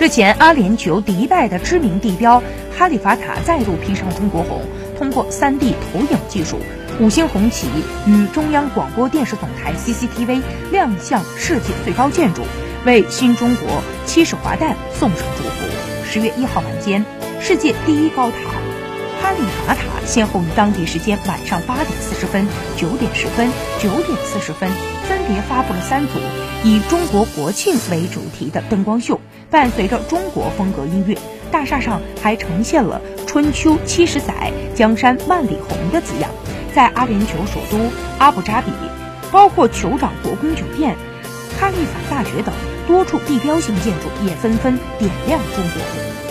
[0.00, 2.42] 日前，阿联酋迪拜的知名地标
[2.74, 4.62] 哈利法塔再度披上中国红，
[4.98, 6.58] 通过 3D 投影技术，
[6.98, 7.68] 五星红旗
[8.06, 10.40] 与中央广播电视总台 CCTV
[10.72, 12.40] 亮相世界最高建筑，
[12.86, 15.66] 为新中国七十华诞送上祝福。
[16.10, 17.04] 十月一号晚间，
[17.38, 18.36] 世界第一高塔
[19.20, 24.70] 哈利法塔先后于当地时间晚上八点四十分、九点十分、九点四十分，
[25.06, 26.14] 分别发布了三组
[26.62, 29.18] 以中国国庆为主题的灯光秀，
[29.50, 31.16] 伴随着中国风格音乐。
[31.50, 36.30] 大厦上还呈现了“春秋七十载，江山万里红”的字样。
[36.74, 37.78] 在阿联酋首都
[38.18, 38.70] 阿布扎比，
[39.32, 40.94] 包括酋长国宫酒店、
[41.58, 42.54] 哈利法大学等
[42.86, 46.29] 多处地标性建筑也纷纷点亮中国红。